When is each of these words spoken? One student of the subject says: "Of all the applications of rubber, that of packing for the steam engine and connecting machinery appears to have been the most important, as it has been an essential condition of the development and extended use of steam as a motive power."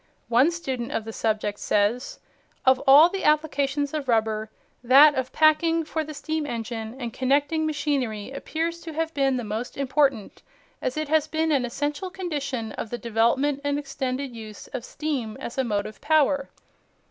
One 0.29 0.49
student 0.49 0.91
of 0.91 1.05
the 1.05 1.13
subject 1.13 1.59
says: 1.59 2.17
"Of 2.65 2.81
all 2.87 3.07
the 3.09 3.23
applications 3.23 3.93
of 3.93 4.07
rubber, 4.07 4.49
that 4.83 5.13
of 5.13 5.31
packing 5.31 5.85
for 5.85 6.03
the 6.03 6.15
steam 6.15 6.47
engine 6.47 6.99
and 6.99 7.13
connecting 7.13 7.67
machinery 7.67 8.31
appears 8.31 8.81
to 8.81 8.93
have 8.93 9.13
been 9.13 9.37
the 9.37 9.43
most 9.43 9.77
important, 9.77 10.41
as 10.81 10.97
it 10.97 11.07
has 11.09 11.27
been 11.27 11.51
an 11.51 11.65
essential 11.65 12.09
condition 12.09 12.71
of 12.71 12.89
the 12.89 12.97
development 12.97 13.61
and 13.63 13.77
extended 13.77 14.35
use 14.35 14.65
of 14.69 14.83
steam 14.83 15.37
as 15.39 15.59
a 15.59 15.63
motive 15.63 16.01
power." 16.01 16.49